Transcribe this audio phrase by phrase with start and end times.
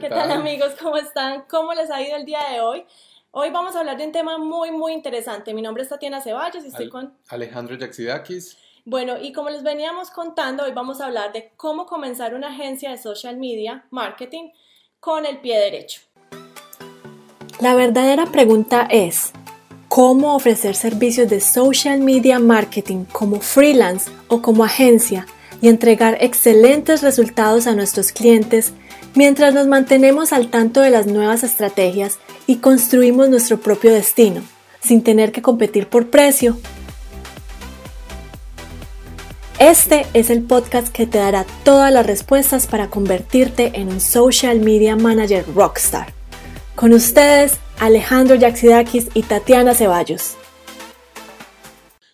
[0.00, 0.30] ¿Qué, tal?
[0.30, 0.72] amigos?
[0.80, 1.44] ¿Cómo están?
[1.48, 2.84] ¿Cómo les ha ido el día de hoy?
[3.30, 5.52] Hoy vamos a hablar de un tema muy, muy interesante.
[5.52, 8.56] Mi nombre es Tatiana Ceballos y estoy con Alejandro Yaxidakis.
[8.84, 12.90] Bueno, y como les veníamos contando, hoy vamos a hablar de cómo comenzar una agencia
[12.90, 14.50] de social media marketing
[14.98, 16.00] con el pie derecho.
[17.60, 19.32] La verdadera pregunta es,
[19.88, 25.26] ¿cómo ofrecer servicios de social media marketing como freelance o como agencia
[25.60, 28.74] y entregar excelentes resultados a nuestros clientes
[29.14, 34.42] mientras nos mantenemos al tanto de las nuevas estrategias y construimos nuestro propio destino,
[34.80, 36.56] sin tener que competir por precio.
[39.58, 44.60] Este es el podcast que te dará todas las respuestas para convertirte en un social
[44.60, 46.12] media manager rockstar.
[46.74, 50.36] Con ustedes, Alejandro Yaxidakis y Tatiana Ceballos.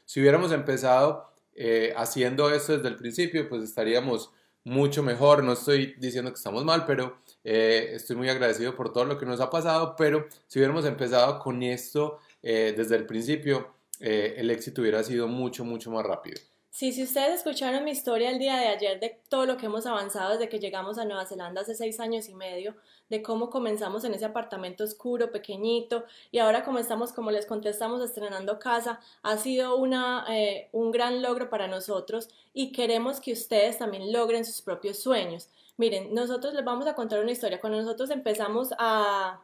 [0.04, 4.30] Si hubiéramos empezado eh, haciendo esto desde el principio, pues estaríamos
[4.68, 5.42] mucho mejor.
[5.42, 9.26] No estoy diciendo que estamos mal, pero eh, estoy muy agradecido por todo lo que
[9.26, 9.94] nos ha pasado.
[9.96, 15.64] Pero si hubiéramos empezado con esto eh, desde el principio, el éxito hubiera sido mucho,
[15.64, 16.40] mucho más rápido.
[16.78, 19.84] Sí, si ustedes escucharon mi historia el día de ayer de todo lo que hemos
[19.84, 22.76] avanzado desde que llegamos a Nueva Zelanda hace seis años y medio,
[23.08, 28.00] de cómo comenzamos en ese apartamento oscuro, pequeñito, y ahora como estamos, como les contestamos,
[28.00, 33.78] estrenando casa, ha sido una, eh, un gran logro para nosotros y queremos que ustedes
[33.78, 35.48] también logren sus propios sueños.
[35.78, 37.60] Miren, nosotros les vamos a contar una historia.
[37.60, 39.42] Cuando nosotros empezamos a,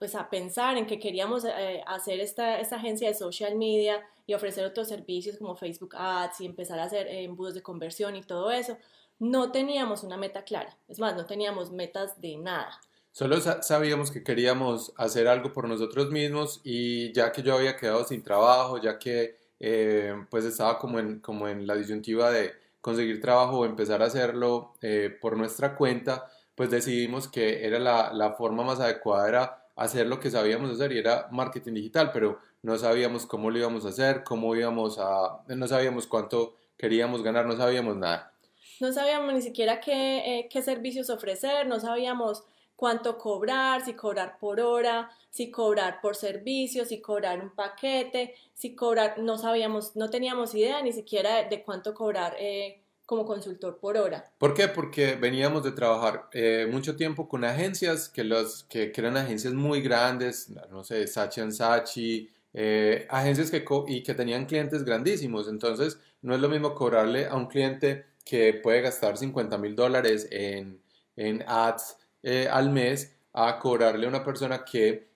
[0.00, 4.34] pues a pensar en que queríamos eh, hacer esta, esta, agencia de social media y
[4.34, 8.22] ofrecer otros servicios como Facebook Ads y empezar a hacer eh, embudos de conversión y
[8.22, 8.76] todo eso,
[9.18, 10.76] no teníamos una meta clara.
[10.86, 12.78] Es más, no teníamos metas de nada.
[13.10, 18.04] Solo sabíamos que queríamos hacer algo por nosotros mismos y ya que yo había quedado
[18.04, 23.22] sin trabajo, ya que eh, pues estaba como en, como en la disyuntiva de conseguir
[23.22, 24.74] trabajo o empezar a hacerlo
[25.22, 30.20] por nuestra cuenta, pues decidimos que era la, la, forma más adecuada era hacer lo
[30.20, 34.24] que sabíamos hacer y era marketing digital, pero no sabíamos cómo lo íbamos a hacer,
[34.24, 38.32] cómo íbamos a, no sabíamos cuánto queríamos ganar, no sabíamos nada.
[38.80, 42.44] No sabíamos ni siquiera qué, eh, qué servicios ofrecer, no sabíamos
[42.76, 48.76] cuánto cobrar, si cobrar por hora, si cobrar por servicio, si cobrar un paquete, si
[48.76, 53.96] cobrar, no sabíamos, no teníamos idea ni siquiera de, cuánto cobrar eh, como consultor por
[53.96, 54.24] hora.
[54.38, 54.68] ¿Por qué?
[54.68, 59.80] Porque veníamos de trabajar eh, mucho tiempo con agencias que, los, que, eran agencias muy
[59.80, 62.30] grandes, no sé, Sachi Sachi,
[62.60, 65.46] eh, agencias que, y que tenían clientes grandísimos.
[65.46, 70.26] Entonces, no es lo mismo cobrarle a un cliente que puede gastar 50 mil dólares
[70.32, 70.80] en,
[71.14, 75.06] en ads eh, al mes a cobrarle a una persona que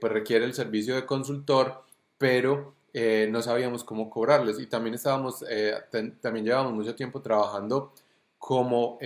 [0.00, 1.84] pues requiere el servicio de consultor,
[2.16, 5.74] pero eh, no sabíamos cómo cobrarles y también estábamos, eh,
[6.20, 7.92] también llevábamos mucho tiempo trabajando
[8.38, 8.98] como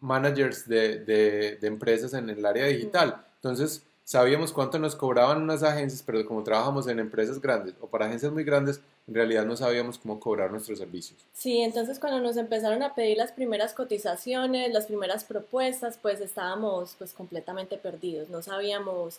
[0.00, 3.24] managers de, de, empresas en el área digital.
[3.36, 8.06] Entonces, sabíamos cuánto nos cobraban unas agencias, pero como trabajamos en empresas grandes o para
[8.06, 11.18] agencias muy grandes, en realidad no sabíamos cómo cobrar nuestros servicios.
[11.32, 16.94] Sí, entonces cuando nos empezaron a pedir las primeras cotizaciones, las primeras propuestas, pues estábamos
[16.98, 19.18] pues completamente perdidos, no sabíamos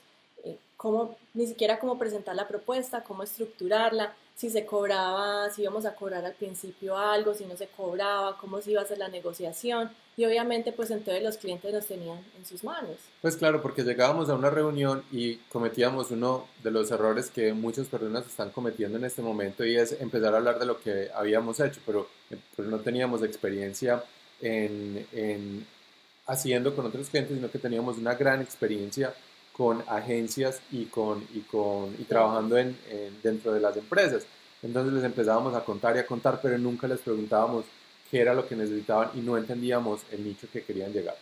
[0.78, 5.96] cómo, ni siquiera cómo presentar la propuesta, cómo estructurarla, si se cobraba, si íbamos a
[5.96, 9.90] cobrar al principio algo, si no se cobraba, cómo se iba a hacer la negociación
[10.18, 12.98] y obviamente pues entonces los clientes nos tenían en sus manos.
[13.22, 17.88] Pues claro, porque llegábamos a una reunión y cometíamos uno de los errores que muchas
[17.88, 21.60] personas están cometiendo en este momento y es empezar a hablar de lo que habíamos
[21.60, 22.08] hecho, pero
[22.56, 24.04] pues no teníamos experiencia
[24.42, 25.66] en, en
[26.28, 29.14] haciendo con otros clientes, sino que teníamos una gran experiencia
[29.56, 32.78] con agencias y, con, y, con, y trabajando en,
[33.24, 34.26] dentro de las empresas.
[34.62, 37.64] Entonces les empezábamos a contar y a contar, pero nunca les preguntábamos
[38.12, 41.16] qué era lo que necesitaban y no entendíamos el nicho que querían llegar.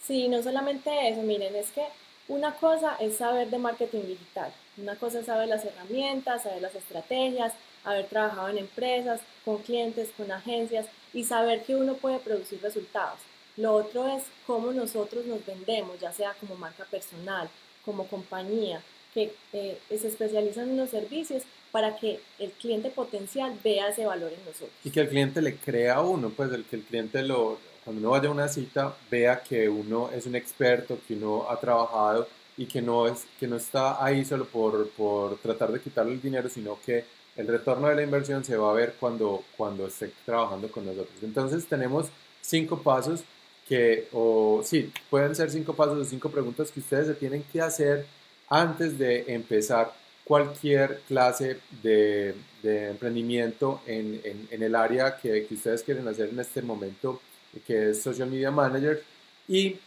[0.00, 1.84] Sí, no solamente eso, miren, es que
[2.28, 6.74] una cosa es saber de marketing digital, una cosa es saber las herramientas, saber las
[6.74, 7.52] estrategias,
[7.84, 13.18] haber trabajado en empresas, con clientes, con agencias y saber que uno puede producir resultados.
[13.56, 17.50] Lo otro es cómo nosotros nos vendemos, ya sea como marca personal,
[17.84, 18.82] como compañía
[19.14, 24.32] que eh, se especializan en los servicios para que el cliente potencial vea ese valor
[24.32, 24.70] en nosotros.
[24.84, 28.00] Y que el cliente le crea a uno, pues el que el cliente lo, cuando
[28.00, 32.28] uno vaya a una cita vea que uno es un experto, que uno ha trabajado
[32.56, 36.22] y que no, es, que no está ahí solo por, por tratar de quitarle el
[36.22, 37.04] dinero, sino que
[37.36, 41.16] el retorno de la inversión se va a ver cuando, cuando esté trabajando con nosotros.
[41.22, 42.08] Entonces tenemos
[42.40, 43.24] cinco pasos
[43.72, 47.62] que, o sí, pueden ser cinco pasos o cinco preguntas que ustedes se tienen que
[47.62, 48.04] hacer
[48.50, 54.20] antes de empezar cualquier clase de, de emprendimiento en,
[54.50, 57.22] en, el área que, que, ustedes quieren hacer en este momento,
[57.66, 59.02] que es Social Media Manager.
[59.48, 59.78] Y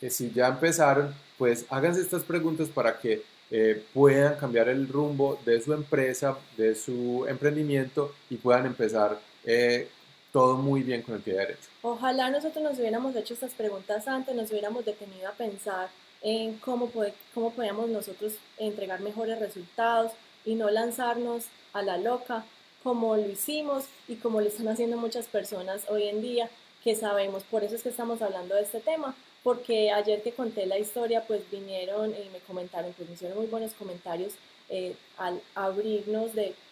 [0.00, 5.40] eh, si ya empezaron, pues háganse estas preguntas para que eh, puedan cambiar el rumbo
[5.44, 9.88] de su empresa, de su emprendimiento y puedan empezar eh,
[10.32, 11.68] todo muy bien con el pie derecho.
[11.82, 15.90] Ojalá nosotros nos hubiéramos hecho estas preguntas antes, nos hubiéramos detenido a pensar
[16.22, 16.90] en cómo,
[17.34, 20.12] cómo podíamos nosotros entregar mejores resultados
[20.44, 22.44] y no lanzarnos a la loca
[22.82, 26.48] como lo hicimos y como lo están haciendo muchas personas hoy en día
[26.82, 27.44] que sabemos.
[27.44, 31.24] Por eso es que estamos hablando de este tema, porque ayer que conté la historia,
[31.26, 34.32] pues vinieron y me comentaron, pues me hicieron muy buenos comentarios
[34.68, 36.54] eh, al abrirnos de,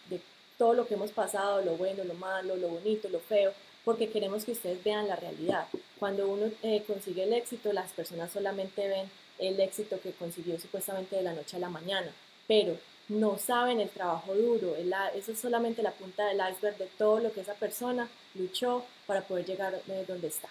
[0.61, 3.51] todo lo que hemos pasado, lo bueno, lo malo, lo bonito, lo feo,
[3.83, 5.65] porque queremos que ustedes vean la realidad.
[5.97, 9.09] Cuando uno eh, consigue el éxito, las personas solamente ven
[9.39, 12.11] el éxito que consiguió supuestamente de la noche a la mañana,
[12.47, 12.77] pero
[13.09, 14.75] no saben el trabajo duro,
[15.15, 19.21] eso es solamente la punta del iceberg de todo lo que esa persona luchó para
[19.21, 20.49] poder llegar de donde está.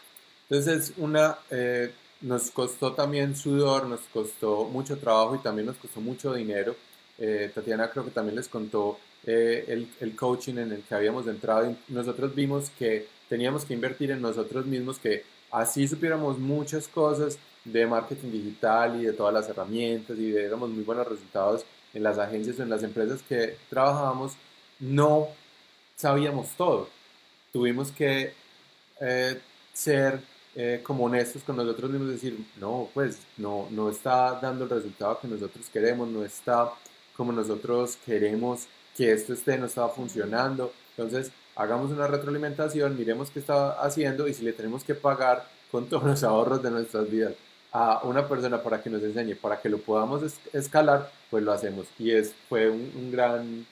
[0.48, 1.92] Entonces, una, eh,
[2.22, 6.74] nos costó también sudor, nos costó mucho trabajo y también nos costó mucho dinero.
[7.16, 11.26] Eh, Tatiana creo que también les contó eh, el, el, coaching en el que habíamos
[11.26, 17.38] entrado nosotros vimos que teníamos que invertir en nosotros mismos, que así supiéramos muchas cosas
[17.64, 22.18] de marketing digital y de todas las herramientas y diéramos muy buenos resultados en las
[22.18, 24.32] agencias o en las empresas que trabajábamos,
[24.78, 25.28] no
[25.96, 26.88] sabíamos todo.
[27.52, 28.32] Tuvimos que
[29.00, 29.40] eh,
[29.72, 30.20] ser
[30.54, 35.18] eh, como honestos con nosotros mismos, decir, no, pues no, no está dando el resultado
[35.20, 36.72] que nosotros queremos, no está
[37.16, 38.66] como nosotros queremos
[38.96, 40.72] que esto esté, no estaba funcionando.
[40.96, 45.88] Entonces, hagamos una retroalimentación, miremos qué está haciendo y si le tenemos que pagar con
[45.88, 47.34] todos los ahorros de nuestras vidas
[47.72, 50.22] a una persona para que nos enseñe, para que lo podamos
[50.52, 51.86] escalar, pues lo hacemos.
[51.98, 53.66] Y es, fue un, gran,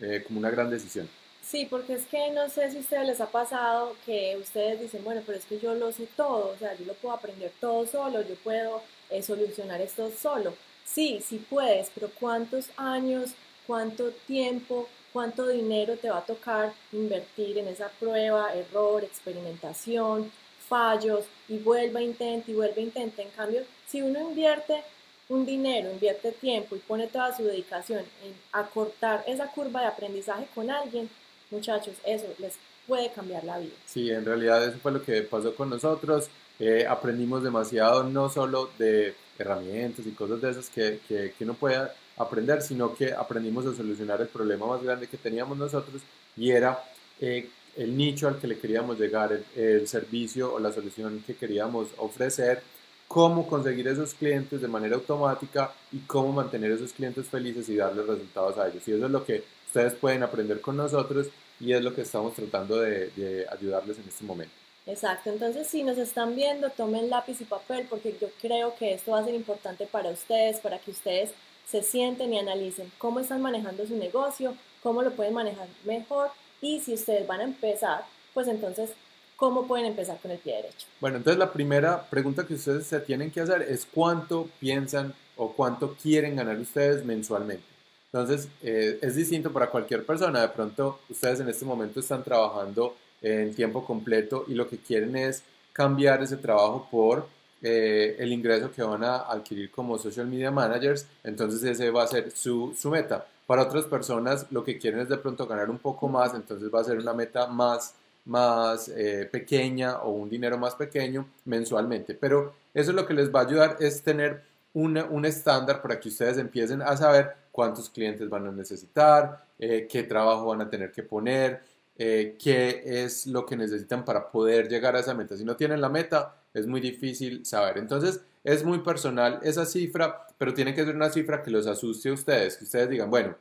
[0.00, 1.08] eh, como una gran decisión.
[1.42, 5.02] Sí, porque es que no sé si a ustedes les ha pasado que ustedes dicen,
[5.04, 7.84] bueno, pero es que yo lo sé todo, o sea, yo lo puedo aprender todo
[7.84, 8.80] solo, yo puedo
[9.10, 10.54] eh, solucionar esto solo.
[10.84, 13.32] Sí, sí puedes, pero ¿cuántos años,
[13.66, 20.30] cuánto tiempo, cuánto dinero te va a tocar invertir en esa prueba, error, experimentación,
[20.68, 23.22] fallos y vuelva, intenta y vuelve, intenta.
[23.22, 24.82] En cambio, si uno invierte
[25.28, 30.46] un dinero, invierte tiempo y pone toda su dedicación en acortar esa curva de aprendizaje
[30.54, 31.08] con alguien,
[31.50, 32.54] muchachos, eso les
[32.86, 33.74] puede cambiar la vida.
[33.86, 36.28] Sí, en realidad eso fue lo que pasó con nosotros.
[36.64, 41.54] Eh, aprendimos demasiado, no solo de herramientas y cosas de esas que, que, que uno
[41.54, 46.02] puede aprender, sino que aprendimos a solucionar el problema más grande que teníamos nosotros
[46.36, 46.80] y era
[47.20, 51.88] eh, el nicho al que le queríamos llegar, el, servicio o la solución que queríamos
[51.96, 52.62] ofrecer,
[53.08, 58.06] cómo conseguir esos clientes de manera automática y cómo mantener esos clientes felices y darles
[58.06, 58.86] resultados a ellos.
[58.86, 61.26] Y eso es lo que ustedes pueden aprender con nosotros
[61.58, 64.61] y es lo que estamos tratando de ayudarles en este momento.
[64.86, 69.12] Exacto, entonces si nos están viendo, tomen lápiz y papel porque yo creo que esto
[69.12, 71.30] va a ser importante para ustedes, para que ustedes
[71.66, 76.30] se sienten y analicen cómo están manejando su negocio, cómo lo pueden manejar mejor
[76.60, 78.90] y si ustedes van a empezar, pues entonces,
[79.36, 80.86] ¿cómo pueden empezar con el pie derecho?
[81.00, 85.52] Bueno, entonces la primera pregunta que ustedes se tienen que hacer es cuánto piensan o
[85.52, 87.64] cuánto quieren ganar ustedes mensualmente.
[88.12, 90.42] Entonces, eh, es distinto para cualquier persona.
[90.42, 95.16] De pronto, ustedes en este momento están trabajando en tiempo completo y lo que quieren
[95.16, 97.26] es cambiar ese trabajo por
[97.62, 101.06] eh, el ingreso que van a adquirir como social media managers.
[101.22, 103.26] Entonces, ese va a ser su, su meta.
[103.46, 106.80] Para otras personas lo que quieren es de pronto ganar un poco más, entonces va
[106.80, 112.14] a ser una meta más, más eh, pequeña o un dinero más pequeño mensualmente.
[112.14, 114.42] Pero eso lo que les va a ayudar es tener
[114.74, 120.02] un estándar para que ustedes empiecen a saber cuántos clientes van a necesitar, eh, qué
[120.02, 121.60] trabajo van a tener que poner,
[121.96, 125.36] eh, qué es lo que necesitan para poder llegar a esa meta.
[125.36, 127.78] Si no tienen la meta, es muy difícil saber.
[127.78, 132.08] Entonces, es muy personal esa cifra, pero tiene que ser una cifra que los asuste
[132.08, 133.36] a ustedes, que ustedes digan, bueno,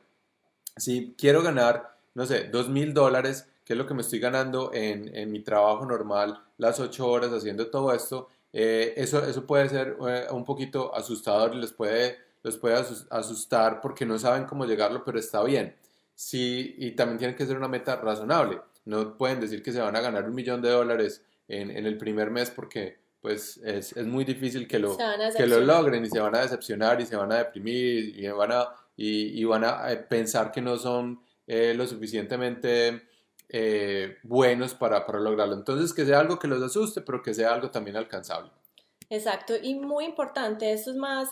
[0.77, 4.71] si quiero ganar, no sé, dos mil dólares, que es lo que me estoy ganando
[4.73, 9.69] en, en, mi trabajo normal, las ocho horas haciendo todo esto, eh, eso, eso puede
[9.69, 12.75] ser eh, un poquito asustador y les puede, les puede
[13.09, 15.75] asustar porque no saben cómo llegarlo, pero está bien.
[16.23, 18.61] Sí, y también tiene que ser una meta razonable.
[18.85, 21.97] No pueden decir que se van a ganar un millón de dólares en, en el
[21.97, 24.95] primer mes porque pues es, es muy difícil que lo,
[25.35, 28.51] que lo logren y se van a decepcionar y se van a deprimir y van
[28.51, 33.01] a, y, y van a eh, pensar que no son eh, lo suficientemente
[33.49, 35.55] eh, buenos para, para lograrlo.
[35.55, 38.51] Entonces, que sea algo que los asuste, pero que sea algo también alcanzable.
[39.13, 41.31] Exacto, y muy importante, esto es más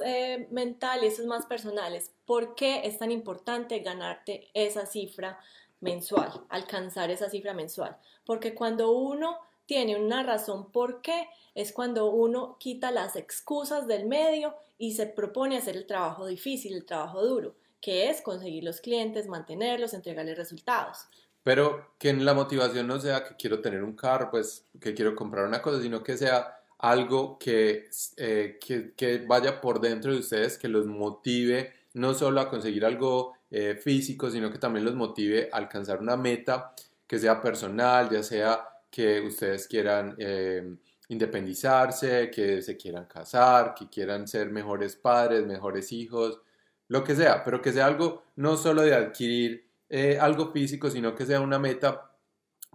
[0.51, 1.98] mental y esto es más personal.
[2.25, 5.39] ¿Por qué es tan importante ganarte esa cifra
[5.79, 7.95] mensual, alcanzar esa cifra mensual?
[8.25, 14.07] Porque cuando uno tiene una razón por qué, es cuando uno quita las excusas del
[14.07, 18.81] medio y se propone hacer el trabajo difícil, el trabajo duro, que es conseguir los
[18.81, 21.07] clientes, mantenerlos, entregarles resultados.
[21.43, 25.45] Pero que la motivación no sea que quiero tener un carro, pues que quiero comprar
[25.45, 30.57] una cosa, sino que sea algo que, eh, que, que, vaya por dentro de ustedes,
[30.57, 35.50] que los motive no solo a conseguir algo eh, físico, sino que también los motive
[35.51, 36.74] a alcanzar una meta
[37.05, 40.75] que sea personal, ya sea que ustedes quieran eh,
[41.09, 46.39] independizarse, que se quieran casar, que quieran ser mejores padres, mejores hijos,
[46.88, 49.67] lo que sea, pero que sea algo no solo de adquirir
[50.19, 52.12] algo físico, sino que sea una meta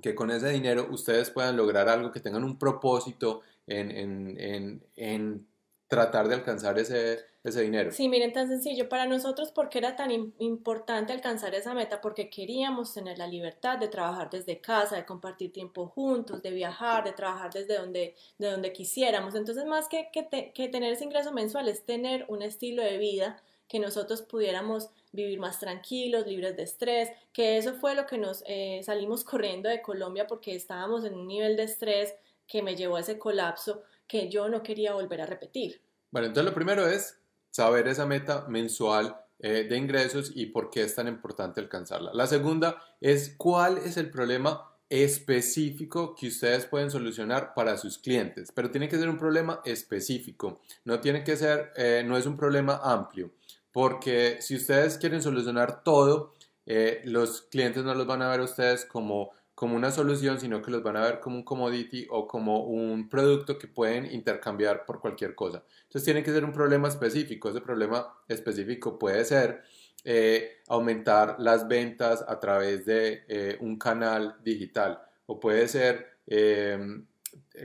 [0.03, 5.47] que con ese dinero ustedes puedan lograr algo, que tengan un propósito, en,
[5.89, 7.93] tratar de alcanzar ese, ese, dinero.
[7.93, 8.89] Sí, miren, tan sencillo.
[8.89, 12.01] Para nosotros, ¿por qué era tan importante alcanzar esa meta?
[12.01, 17.05] Porque queríamos tener la libertad de trabajar desde casa, de compartir tiempo juntos, de viajar,
[17.05, 19.35] de trabajar desde donde, de donde quisiéramos.
[19.35, 23.79] Entonces, más que, que, tener ese ingreso mensual, es tener un estilo de vida que
[23.79, 28.81] nosotros pudiéramos vivir más tranquilos, libres de estrés, que eso fue lo que nos eh,
[28.83, 32.15] salimos corriendo de Colombia porque estábamos en un nivel de estrés
[32.47, 35.81] que me llevó a ese colapso que yo no quería volver a repetir.
[36.11, 37.19] Bueno, entonces lo primero es
[37.51, 42.13] saber esa meta mensual eh, de ingresos y por qué es tan importante alcanzarla.
[42.15, 48.53] La segunda es cuál es el problema específico que ustedes pueden solucionar para sus clientes,
[48.55, 52.37] pero tiene que ser un problema específico, no tiene que ser, eh, no es un
[52.37, 53.33] problema amplio,
[53.73, 56.35] porque si ustedes quieren solucionar todo,
[56.67, 59.33] eh, los clientes no los van a ver a ustedes como
[59.65, 63.09] como una solución, sino que los van a ver como un commodity o como un
[63.09, 65.65] producto que pueden intercambiar por cualquier cosa.
[65.85, 67.49] Entonces tiene que ser un problema específico.
[67.49, 69.63] Ese problema específico puede ser
[70.05, 77.01] eh, aumentar las ventas a través de eh, un canal digital o puede ser eh,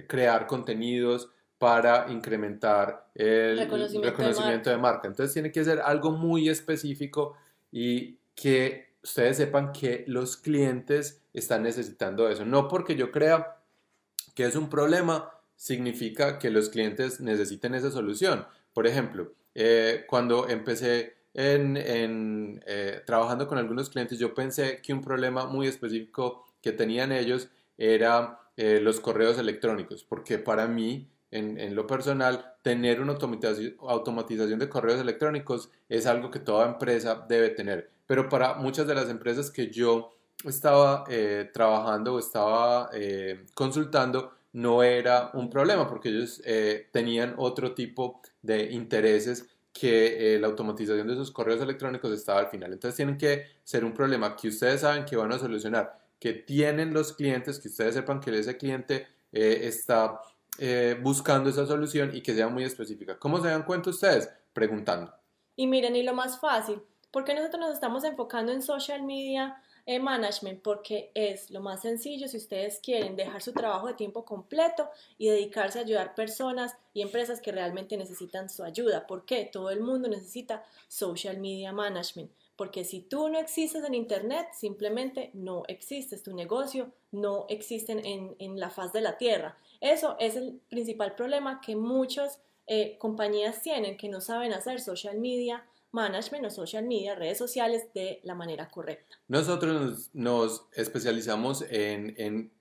[0.07, 5.09] crear contenidos para incrementar el reconocimiento, de marca.
[5.09, 7.35] Entonces tiene que ser algo muy específico
[7.73, 12.45] y que ustedes sepan que los clientes están necesitando eso.
[12.45, 13.57] No porque yo crea
[14.35, 18.45] que es un problema, significa que los clientes necesiten esa solución.
[18.73, 21.77] Por ejemplo, eh, cuando empecé en,
[22.65, 27.49] eh, trabajando con algunos clientes, yo pensé que un problema muy específico que tenían ellos
[27.77, 34.59] era eh, los correos electrónicos, porque para mí, en, en, lo personal, tener una automatización
[34.59, 39.07] de correos electrónicos es algo que toda empresa debe tener pero para muchas de las
[39.07, 40.09] empresas que yo
[40.43, 47.35] estaba eh, trabajando o estaba eh, consultando, no era un problema porque ellos eh, tenían
[47.37, 52.73] otro tipo de intereses que la automatización de sus correos electrónicos estaba al final.
[52.73, 56.95] Entonces tienen que ser un problema que ustedes saben que van a solucionar, que tienen
[56.95, 60.19] los clientes, que ustedes sepan que ese cliente está
[60.99, 63.19] buscando esa solución y que sea muy específica.
[63.19, 64.27] ¿Cómo se dan cuenta ustedes?
[64.51, 65.13] Preguntando.
[65.55, 69.61] Y miren, y lo más fácil, ¿Por qué nosotros nos estamos enfocando en social media
[69.87, 70.61] eh, management?
[70.61, 74.87] Porque es lo más sencillo si ustedes quieren dejar su trabajo de tiempo completo
[75.17, 79.07] y dedicarse a ayudar personas y empresas que realmente necesitan su ayuda.
[79.07, 79.49] ¿Por qué?
[79.51, 82.31] Todo el mundo necesita social media management.
[82.55, 86.21] Porque si tú no existes en Internet, simplemente no existes.
[86.21, 89.57] Tu negocio no existe en, la faz de la Tierra.
[89.79, 95.17] Eso es el principal problema que muchas eh, compañías tienen, que no saben hacer social
[95.17, 99.17] media management o social media, redes sociales, de la manera correcta.
[99.27, 102.51] Nosotros nos, especializamos en,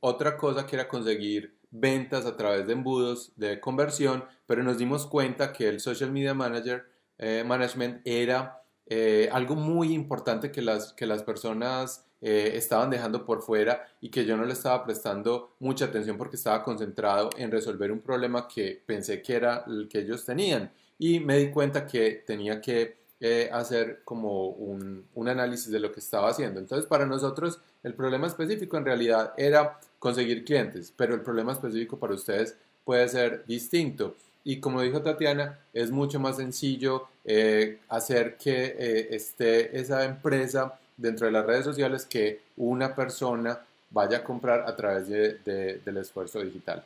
[0.00, 5.06] otra cosa que era conseguir ventas a través de embudos de conversión, pero nos dimos
[5.06, 6.86] cuenta que el social media manager,
[7.18, 13.24] eh, management era eh, algo muy importante que las, que las personas eh, estaban dejando
[13.24, 17.50] por fuera y que yo no le estaba prestando mucha atención porque estaba concentrado en
[17.50, 21.86] resolver un problema que pensé que era el que ellos tenían y me di cuenta
[21.86, 26.60] que tenía que eh, hacer como un, un, análisis de lo que estaba haciendo.
[26.60, 31.98] Entonces, para nosotros, el problema específico en realidad era conseguir clientes, pero el problema específico
[31.98, 34.14] para ustedes puede ser distinto.
[34.44, 40.78] Y como dijo Tatiana, es mucho más sencillo eh, hacer que eh, esté esa empresa
[40.96, 45.96] dentro de las redes sociales que una persona vaya a comprar a través de, del
[45.96, 46.84] esfuerzo digital.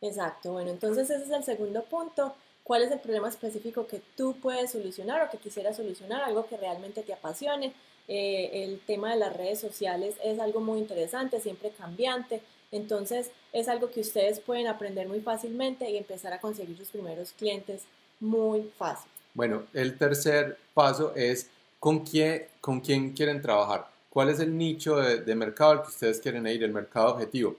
[0.00, 2.34] Exacto, bueno, entonces ese es el segundo punto
[2.70, 6.56] cuál es el problema específico que tú puedes solucionar o que quisieras solucionar, algo que
[6.56, 7.72] realmente te apasione.
[8.06, 13.66] Eh, el tema de las redes sociales es algo muy interesante, siempre cambiante, entonces es
[13.66, 17.82] algo que ustedes pueden aprender muy fácilmente y empezar a conseguir sus primeros clientes
[18.20, 19.10] muy fácil.
[19.34, 21.50] Bueno, el tercer paso es
[21.80, 23.88] con quién, con quién quieren trabajar.
[24.08, 27.56] ¿Cuál es el nicho de, de mercado al que ustedes quieren ir, el mercado objetivo?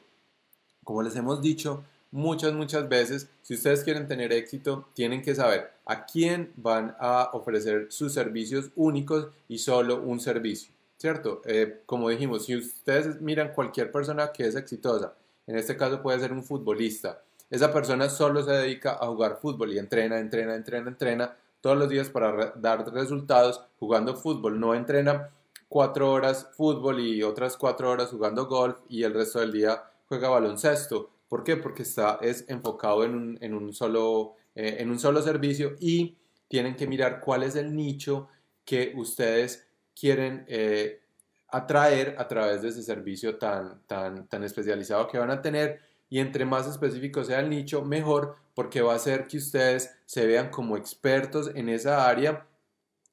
[0.84, 5.72] como les hemos dicho muchas, muchas veces, si ustedes quieren tener éxito, tienen que saber
[5.86, 11.42] a quién van a ofrecer sus servicios únicos y solo un servicio, ¿cierto?
[11.46, 15.14] Eh, como dijimos, si ustedes miran cualquier persona que es exitosa,
[15.48, 19.74] en este caso puede ser un futbolista, esa persona solo se dedica a jugar fútbol
[19.74, 25.30] y entrena, entrena, entrena, entrena todos los días para dar resultados jugando fútbol, no entrena
[25.68, 30.30] cuatro horas fútbol y otras cuatro horas jugando golf y el resto del día juega
[30.30, 31.10] baloncesto.
[31.32, 31.56] ¿Por qué?
[31.56, 36.18] Porque está es enfocado en un, en un solo, eh, en un solo servicio y
[36.50, 38.28] tienen que mirar cuál es el nicho
[38.66, 39.66] que ustedes
[39.98, 41.00] quieren eh,
[41.48, 46.20] atraer a través de ese servicio tan, tan, tan especializado que van a tener y
[46.20, 50.50] entre más específico sea el nicho, mejor, porque va a hacer que ustedes se vean
[50.50, 52.46] como expertos en esa área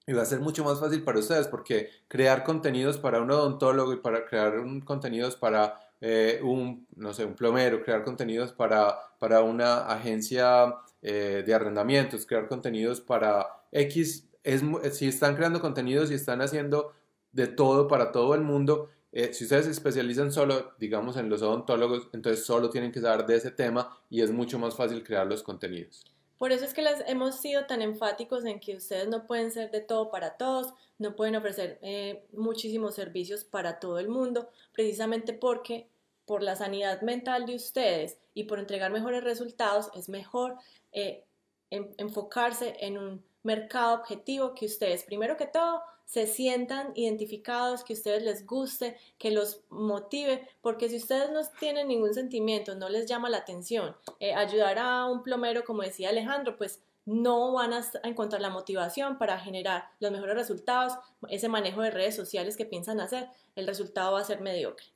[0.08, 3.92] y va a ser mucho más fácil para ustedes porque crear contenidos para un odontólogo
[3.92, 9.42] y para crear contenidos para eh, un, no sé, un plomero, crear contenidos para, para
[9.42, 14.62] una agencia eh, de arrendamientos, crear contenidos para X, es,
[14.92, 16.94] si están creando contenidos y están haciendo
[17.32, 21.42] de todo para todo el mundo, eh, si ustedes se especializan solo, digamos, en los
[21.42, 25.26] odontólogos, entonces solo tienen que saber de ese tema y es mucho más fácil crear
[25.26, 26.04] los contenidos.
[26.38, 29.70] Por eso es que les hemos sido tan enfáticos en que ustedes no pueden ser
[29.70, 35.32] de todo para todos, no pueden ofrecer eh, muchísimos servicios para todo el mundo, precisamente
[35.32, 35.88] porque
[36.24, 40.56] por la sanidad mental de ustedes y por entregar mejores resultados es mejor
[40.92, 41.24] eh,
[41.70, 48.22] enfocarse en un mercado objetivo que ustedes, primero que todo, se sientan identificados, que ustedes
[48.22, 53.28] les guste, que los motive, porque si ustedes no tienen ningún sentimiento, no les llama
[53.28, 58.40] la atención, eh, ayudar a un plomero, como decía Alejandro, pues no van a encontrar
[58.40, 60.94] la motivación para generar los mejores resultados,
[61.28, 64.86] ese manejo de redes sociales que piensan hacer, el resultado va a ser mediocre.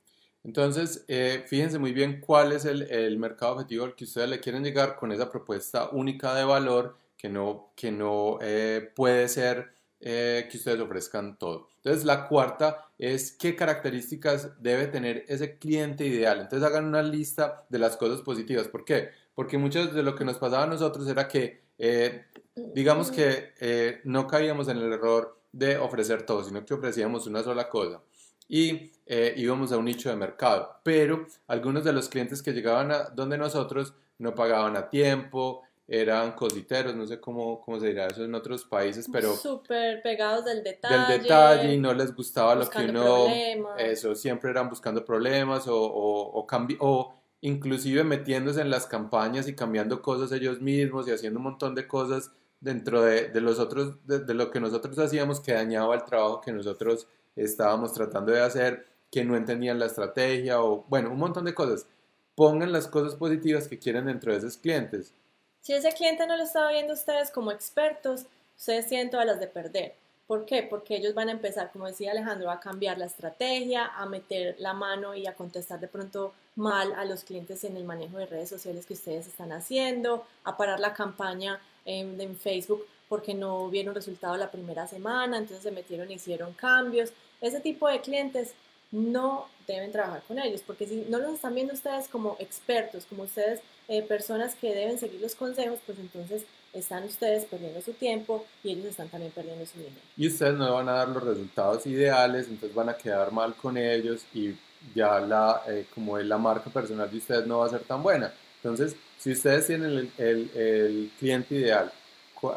[0.43, 4.63] Entonces, eh, fíjense muy bien cuál es el, mercado objetivo al que ustedes le quieren
[4.63, 10.49] llegar con esa propuesta única de valor que no, que no eh, puede ser eh,
[10.51, 11.69] que ustedes ofrezcan todo.
[11.77, 16.41] Entonces, la cuarta es qué características debe tener ese cliente ideal.
[16.41, 18.67] Entonces, hagan una lista de las cosas positivas.
[18.67, 19.11] ¿Por qué?
[19.33, 24.01] Porque muchas de lo que nos pasaba a nosotros era que, eh, digamos que eh,
[24.03, 28.01] no caíamos en el error de ofrecer todo, sino que ofrecíamos una sola cosa
[28.49, 30.81] y íbamos a un nicho de mercado.
[30.83, 36.31] Pero algunos de los clientes que llegaban a donde nosotros no pagaban a tiempo, eran
[36.31, 39.35] cositeros, no sé cómo, cómo se dirá eso en otros países, pero...
[39.35, 41.13] Súper pegados del detalle.
[41.13, 43.25] Del detalle y no les gustaba lo que uno...
[43.25, 43.79] Problemas.
[43.79, 46.47] Eso, siempre eran buscando problemas o, o, o,
[46.79, 51.75] o inclusive metiéndose en las campañas y cambiando cosas ellos mismos y haciendo un montón
[51.75, 55.93] de cosas dentro de, de los otros, de, de, lo que nosotros hacíamos que dañaba
[55.93, 61.11] el trabajo que nosotros estábamos tratando de hacer, que no entendían la estrategia o, bueno,
[61.11, 61.85] un montón de cosas.
[62.33, 65.13] Pongan las cosas positivas que quieren dentro de esos clientes
[65.63, 69.47] si ese cliente no lo está viendo ustedes como expertos, ustedes tienen todas las de
[69.47, 69.95] perder.
[70.27, 70.63] ¿Por qué?
[70.63, 74.73] Porque ellos van a empezar, como decía Alejandro, a cambiar la estrategia, a meter la
[74.73, 78.49] mano y a contestar de pronto mal a los clientes en el manejo de redes
[78.49, 84.35] sociales que ustedes están haciendo, a parar la campaña en, Facebook porque no vieron resultado
[84.35, 87.13] la primera semana, entonces se metieron y hicieron cambios.
[87.39, 88.53] Ese tipo de clientes
[88.91, 93.23] no deben trabajar con ellos, porque si no los están viendo ustedes como expertos, como
[93.23, 96.43] ustedes eh, personas que deben seguir los consejos, pues entonces
[96.73, 99.95] están ustedes perdiendo su tiempo y ellos están también perdiendo su dinero.
[100.17, 103.77] Y ustedes no van a dar los resultados ideales, entonces van a quedar mal con
[103.77, 104.55] ellos y
[104.95, 108.01] ya la, eh, como es la marca personal de ustedes no va a ser tan
[108.01, 108.33] buena.
[108.57, 111.91] Entonces, si ustedes tienen el, el, cliente ideal,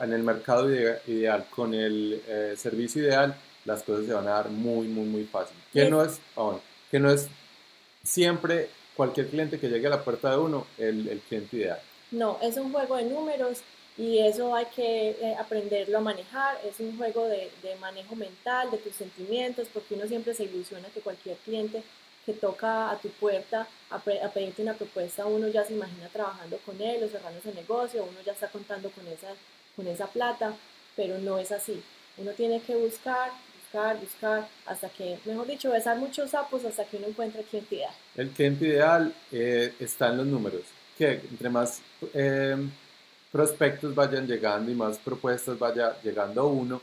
[0.03, 4.49] en el mercado ideal, con el eh, servicio ideal, las cosas se van a dar
[4.49, 5.57] muy, muy, muy fácil.
[5.73, 6.59] Que no es, ah,
[6.91, 7.29] que no es
[8.03, 11.81] siempre cualquier cliente que llegue a la puerta de uno el, el cliente ideal.
[12.11, 13.63] No, es un juego de números
[13.99, 16.59] y eso hay que eh, aprenderlo a manejar.
[16.65, 20.89] Es un juego de, de, manejo mental, de tus sentimientos, porque uno siempre se ilusiona
[20.89, 21.83] que cualquier cliente
[22.25, 26.59] que toca a tu puerta a, a, pedirte una propuesta, uno ya se imagina trabajando
[26.67, 29.29] con él o cerrando ese negocio, uno ya está contando con esa,
[29.77, 30.55] con esa plata,
[30.97, 31.81] pero no es así.
[32.19, 33.31] Uno tiene que buscar
[33.77, 37.75] buscar, buscar, hasta que, mejor dicho, besar muchos sapos hasta que uno encuentre el cliente
[37.75, 37.95] ideal.
[38.17, 40.63] El cliente ideal eh, está en los números,
[40.97, 41.81] que entre más
[42.15, 42.57] eh,
[43.31, 46.81] prospectos vayan llegando y más propuestas vaya llegando uno,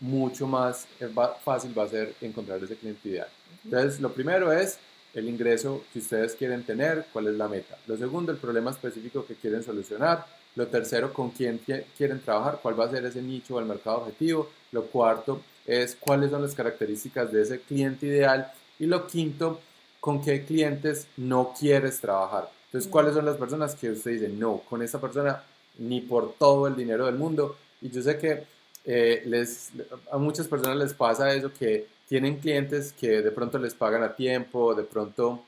[0.00, 1.08] mucho más eh,
[1.42, 3.28] fácil va a ser encontrar ese cliente ideal.
[3.64, 4.78] Entonces, lo primero es
[5.14, 7.76] el ingreso que ustedes quieren tener, cuál es la meta.
[7.86, 10.26] Lo segundo, el problema específico que quieren solucionar.
[10.56, 11.60] Lo tercero, con quién
[11.96, 14.50] quieren trabajar, cuál va a ser ese nicho o el mercado objetivo.
[14.72, 18.52] Lo cuarto, es cuáles son las características de ese cliente ideal.
[18.78, 19.60] Y lo quinto,
[20.00, 22.50] con qué clientes no quieres trabajar.
[22.66, 25.42] Entonces, ¿cuáles son las personas que usted dice, no, con esta persona
[25.78, 27.56] ni por todo el dinero del mundo?
[27.80, 28.44] Y yo sé que
[28.84, 29.70] eh, les,
[30.10, 34.14] a muchas personas les pasa eso, que tienen clientes que de pronto les pagan a
[34.14, 35.42] tiempo, de pronto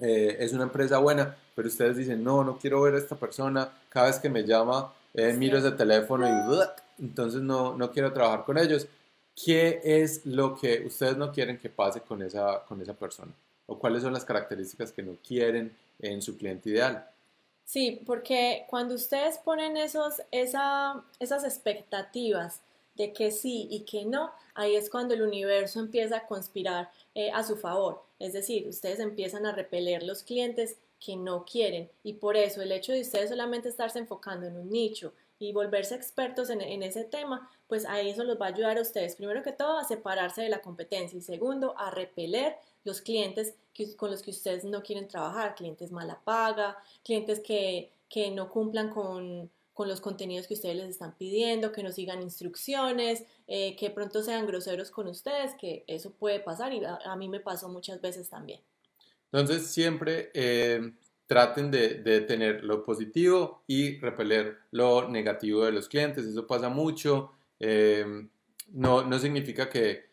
[0.00, 3.70] eh, es una empresa buena, pero ustedes dicen, no, no quiero ver a esta persona,
[3.90, 8.44] cada vez que me llama, eh, miro ese teléfono y entonces no, no quiero trabajar
[8.44, 8.88] con ellos.
[9.36, 13.30] ¿Qué es lo que ustedes no quieren que pase con esa, con esa persona?
[13.66, 17.08] ¿O cuáles son las características que no quieren en su cliente ideal?
[17.64, 22.62] Sí, porque cuando ustedes ponen esos, esa, esas expectativas
[22.94, 27.30] de que sí y que no, ahí es cuando el universo empieza a conspirar eh,
[27.30, 28.02] a su favor.
[28.18, 32.72] Es decir, ustedes empiezan a repeler los clientes que no quieren y por eso el
[32.72, 37.04] hecho de ustedes solamente estarse enfocando en un nicho y volverse expertos en, en, ese
[37.04, 40.42] tema, pues ahí eso los va a ayudar a ustedes, primero que todo, a separarse
[40.42, 43.54] de la competencia y segundo, a repeler los clientes
[43.96, 48.90] con los que ustedes no quieren trabajar, clientes mala paga, clientes que, que no cumplan
[48.90, 53.90] con, con, los contenidos que ustedes les están pidiendo, que no sigan instrucciones, eh, que
[53.90, 58.00] pronto sean groseros con ustedes, que eso puede pasar y a, mí me pasó muchas
[58.00, 58.60] veces también.
[59.32, 60.92] Entonces siempre eh,
[61.26, 66.68] traten de, de, tener lo positivo y repeler lo negativo de los clientes, eso pasa
[66.68, 68.26] mucho, eh,
[68.72, 70.04] no, no significa que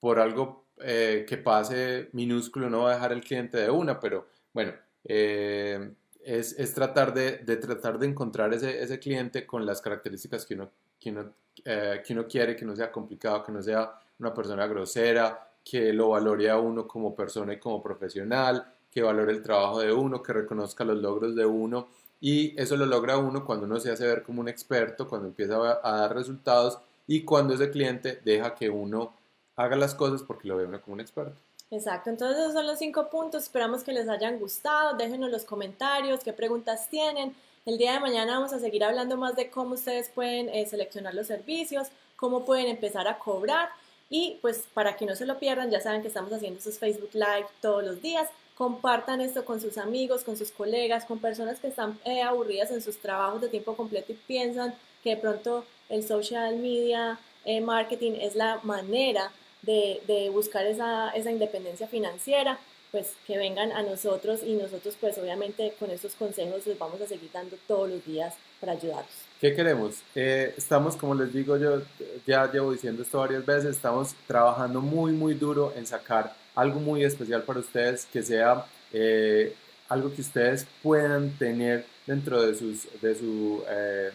[0.00, 4.28] por algo eh, que pase minúsculo no va a dejar el cliente de una, pero
[4.52, 4.72] bueno,
[5.04, 5.92] eh,
[6.24, 10.54] es, es, tratar de, de, tratar de encontrar ese, ese, cliente con las características que
[10.54, 11.32] uno, que, uno,
[11.64, 15.92] eh, que uno quiere, que no sea complicado, que no sea una persona grosera, que
[15.92, 20.22] lo valore a uno como persona y como profesional, que valore el trabajo de uno,
[20.22, 21.88] que reconozca los logros de uno.
[22.20, 25.56] Y eso lo logra uno cuando uno se hace ver como un experto, cuando empieza
[25.82, 29.12] a dar resultados y cuando ese cliente deja que uno
[29.56, 31.40] haga las cosas porque lo ve uno como un experto.
[31.70, 36.20] Exacto, entonces esos son los cinco puntos, esperamos que les hayan gustado, déjenos los comentarios,
[36.22, 37.34] qué preguntas tienen.
[37.66, 41.14] El día de mañana vamos a seguir hablando más de cómo ustedes pueden eh, seleccionar
[41.14, 43.70] los servicios, cómo pueden empezar a cobrar
[44.08, 47.10] y pues para que no se lo pierdan, ya saben que estamos haciendo esos Facebook
[47.14, 48.28] Live todos los días.
[48.56, 52.82] Compartan esto con sus amigos, con sus colegas, con personas que están eh, aburridas en
[52.82, 58.12] sus trabajos de tiempo completo y piensan que de pronto el social media eh, marketing
[58.20, 59.32] es la manera
[59.64, 62.58] de, buscar esa, esa independencia financiera,
[62.90, 67.06] pues que vengan a nosotros y nosotros pues obviamente con estos consejos les vamos a
[67.06, 69.12] seguir dando todos los días para ayudarlos.
[69.40, 69.96] ¿Qué queremos?
[70.14, 71.82] Eh, estamos, como les digo yo,
[72.26, 77.04] ya llevo diciendo esto varias veces, estamos trabajando muy, muy duro en sacar algo muy
[77.04, 79.54] especial para ustedes, que sea eh,
[79.88, 84.12] algo que ustedes puedan tener dentro de sus, de su, eh,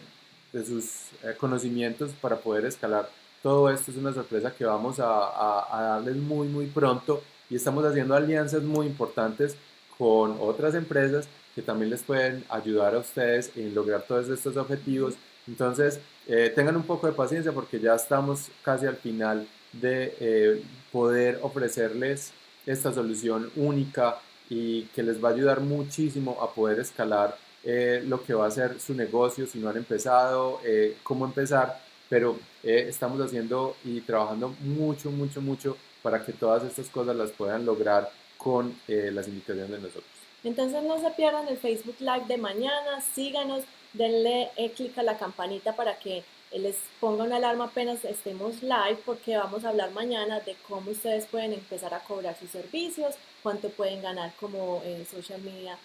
[0.54, 3.10] de sus conocimientos para poder escalar
[3.42, 8.14] todo esto es una sorpresa que vamos a, darles muy, muy pronto y estamos haciendo
[8.14, 9.56] alianzas muy importantes
[9.96, 15.14] con otras empresas que también les pueden ayudar a ustedes en lograr todos estos objetivos.
[15.48, 20.62] Entonces, eh, tengan un poco de paciencia porque ya estamos casi al final de eh,
[20.92, 22.32] poder ofrecerles
[22.66, 28.22] esta solución única y que les va a ayudar muchísimo a poder escalar eh, lo
[28.22, 30.60] que va a ser su negocio si no han empezado,
[31.02, 36.90] cómo empezar pero eh, estamos haciendo y trabajando mucho, mucho, mucho para que todas estas
[36.90, 40.04] cosas las puedan lograr con eh, las invitaciones de nosotros.
[40.42, 45.16] Entonces no se pierdan el Facebook Live de mañana, síganos, denle eh, clic a la
[45.16, 50.40] campanita para que les ponga una alarma apenas estemos live porque vamos a hablar mañana
[50.40, 55.78] de cómo ustedes pueden empezar a cobrar sus servicios, cuánto pueden ganar como social media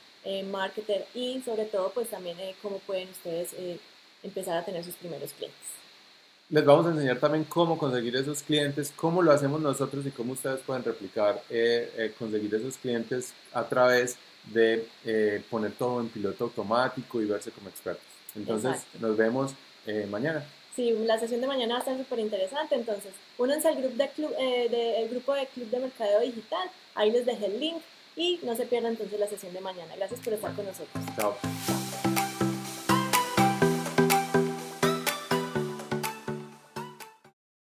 [0.45, 3.55] marketer y sobre todo pues también cómo pueden ustedes
[4.23, 5.84] empezar a tener sus primeros clientes
[6.49, 10.33] les vamos a enseñar también cómo conseguir esos clientes, cómo lo hacemos nosotros y cómo
[10.33, 14.17] ustedes pueden replicar, eh, eh, conseguir esos clientes a través
[14.53, 18.05] de eh, poner todo en piloto automático y verse como expertos.
[18.35, 19.53] Entonces, nos vemos
[20.09, 20.43] mañana.
[20.75, 22.75] Sí, la sesión de mañana va a estar súper interesante.
[22.75, 26.69] Entonces, únanse al grupo de club, de, grupo de Club de Mercadeo Digital.
[26.95, 27.77] Ahí les dejé el link
[28.15, 29.95] y no se pierdan entonces la sesión de mañana.
[29.95, 31.03] Gracias por estar con nosotros.
[31.15, 31.35] Chao.